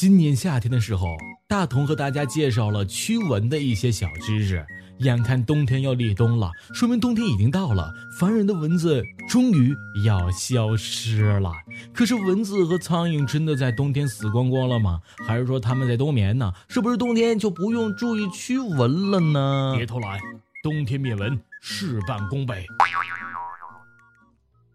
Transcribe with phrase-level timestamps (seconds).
[0.00, 1.16] 今年夏天的时候，
[1.48, 4.64] 大同和大家介绍了驱蚊的一些小知识。
[4.98, 9.74] 眼看冬天要立冬了，说明冬天已经到了，烦人的蚊子终于
[10.04, 11.50] 要消失了。
[11.92, 15.00] 可是蚊子和苍蝇真的在冬天死光光了吗？
[15.26, 16.52] 还是说他们在冬眠呢？
[16.68, 19.74] 是不是冬天就不用注意驱蚊了呢？
[19.76, 20.20] 别偷懒，
[20.62, 22.64] 冬天灭蚊事半功倍。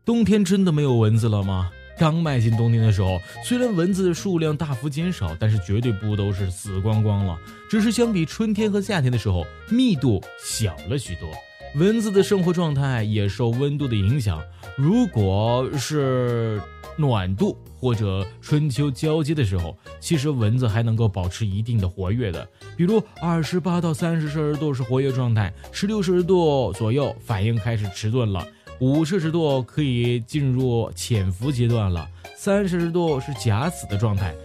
[0.04, 1.72] 冬天真的没有蚊子了吗？
[1.98, 7.38] 刚迈进冬天的时候，虽然蚊子的数量大幅减少，但是绝对不都是死光光了，
[7.70, 11.30] 只是相比春天和夏天的时候，密度小了许多。
[11.76, 14.42] 蚊子的生活状态也受温度的影响，
[14.78, 16.62] 如果是
[16.98, 28.48] 暖度或者春秋交接的时候，其实蚊子还能够保持一定的活跃的，比如二十八到三十摄氏度是活跃状态，十六摄氏度左右反应开始迟钝了。
[28.84, 32.06] 五摄氏度可以进入潜伏阶段了，
[32.36, 34.36] 三摄氏度是假死的状态，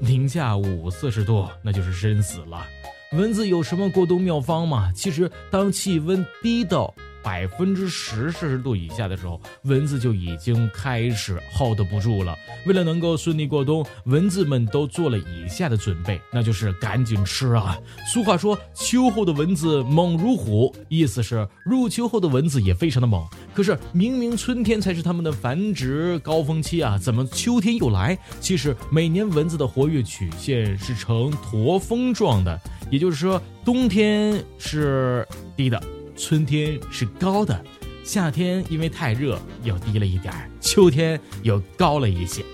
[0.00, 2.66] 零下五摄氏度那就是生死了。
[3.12, 4.90] 蚊子有什么过冬妙方吗？
[4.96, 6.94] 其实，当气温低到。
[7.22, 12.36] 百分之十摄氏度以下的时候，蚊子就已经开始 hold 不住了。
[12.66, 17.78] 为了能够顺利过冬，蚊子们都做了以下的准备，那就是赶紧吃啊！
[18.12, 23.26] 俗话说，秋后的蚊子猛如虎，意思是入秋后的蚊子也非常的猛。
[23.54, 28.18] 可是明明春天才是它们的繁殖高峰期啊，怎么秋天又来？
[28.40, 32.58] 其实每年蚊子的活跃曲线是呈驼峰状的，
[32.90, 35.26] 也就是说冬天是
[35.56, 35.82] 低的。
[36.16, 37.64] 春天是高的，
[38.04, 42.44] 夏天因为太热又低了一点儿，秋天又高了一些。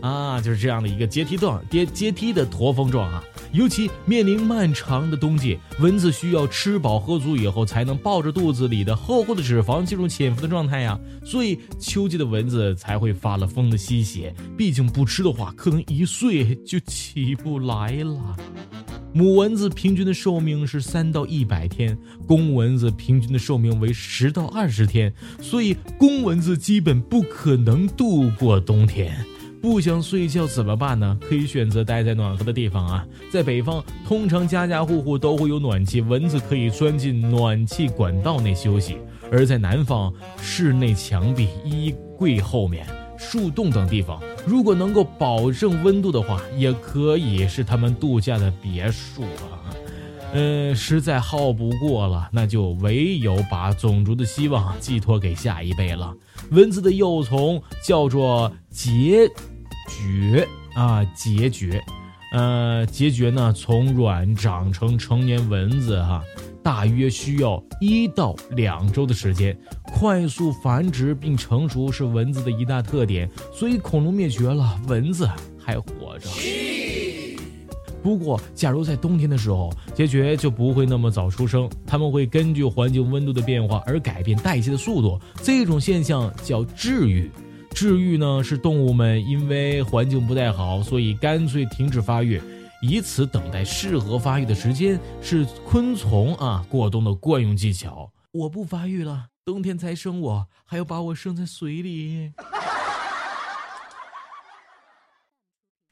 [0.00, 3.22] 啊，就是这样的一个阶梯状、阶阶梯的驼峰状啊。
[3.52, 11.00] 尤其面临漫长的冬季，蚊子需要吃饱喝足以后，才能抱着肚子里的厚厚的脂肪进入潜伏的状态呀。
[11.24, 18.36] 所以秋季的蚊子才会发了疯的吸血，毕竟不吃的话，可能一岁就起不来了。
[19.12, 21.96] 母蚊子平均的寿命是三到一百天，
[22.26, 29.16] 公蚊子平均的寿命为十到二十天，所以公蚊子基本不可能度过冬天。
[29.60, 31.18] 不想睡觉怎么办呢？
[31.20, 33.04] 可以选择待在暖和的地方啊。
[33.32, 38.94] 在北方，通常家家户户都会有暖气，蚊子可以钻进暖气管道内休息；
[39.32, 42.86] 而在南方，室内墙壁、衣柜后面。
[43.30, 49.68] 树洞等地方，如果能够保证温度的话，也可以是他们度假的别墅啊。
[50.32, 56.14] 嗯，实在耗不过了，那就唯有把种族的希望寄托给下一辈了。
[56.52, 59.30] 蚊子的幼虫叫做孑
[59.86, 61.78] 孓啊，孑孓。
[62.32, 66.22] 呃，孑孓呢，从卵长成成年蚊子哈。
[66.68, 73.26] 大约需要一到两周的时间，快速繁殖并成熟是蚊子的一大特点。
[73.54, 75.26] 所以恐龙灭绝了，蚊子
[75.58, 76.28] 还活着。
[78.02, 85.18] 不过，假如在冬天的时候，孑孓就不会那么早出生，它们会根据环境温度的变化而改变代谢的速度。
[85.42, 87.30] 这种现象叫治愈。
[87.70, 92.38] 治愈呢，是动物们因为环境不太好，所以干脆停止发育。
[92.80, 98.12] 以此等待适合发育的时间，是昆虫啊过冬的惯用技巧。
[98.30, 102.32] 我不发育了，冬天才生我，还要把我生在水里。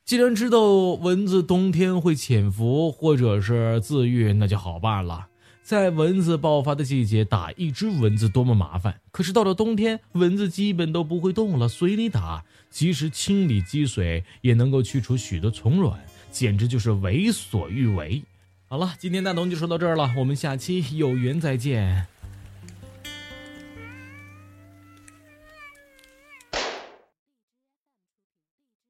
[0.05, 0.61] 既然知道
[1.01, 5.27] 蚊子冬天会潜伏或者是自愈，那就好办了。
[5.65, 9.01] 在蚊子爆发的季节，打一只蚊子多么麻烦。
[9.11, 12.45] 可是到了冬天，蚊子基本都不会动了，随你打。
[12.71, 15.99] 及时清理积水，也能够去除许多虫卵。
[16.31, 18.23] 简直就是为所欲为。
[18.69, 22.07] 好了，今天大龙就说到这儿了，我们下期有缘再见。